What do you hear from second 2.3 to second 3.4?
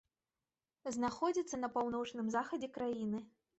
захадзе краіны.